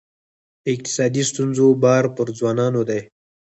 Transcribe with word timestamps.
د 0.03 0.03
اقتصادي 0.73 1.23
ستونزو 1.31 1.65
بار 1.83 2.03
پر 2.15 2.27
ځوانانو 2.39 2.81
دی. 2.89 3.01